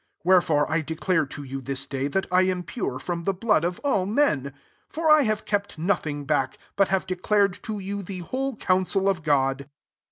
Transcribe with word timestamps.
26 0.23 0.25
Wherefore 0.25 0.71
I 0.71 0.81
declare 0.81 1.27
to 1.27 1.43
you 1.43 1.61
this 1.61 1.85
day, 1.85 2.07
that 2.07 2.31
lam 2.31 2.63
pure 2.63 2.97
from 2.97 3.23
the 3.25 3.35
blood 3.35 3.63
of 3.63 3.77
all 3.83 4.07
men,• 4.07 4.37
27 4.41 4.59
for 4.89 5.07
I 5.11 5.21
have 5.21 5.45
kept 5.45 5.77
nothing 5.77 6.25
back, 6.25 6.57
but 6.75 6.87
have 6.87 7.05
declared 7.05 7.59
to 7.61 7.77
you 7.77 8.01
the 8.01 8.21
whole 8.21 8.55
counsel 8.55 9.07
of 9.07 9.21
God. 9.21 9.69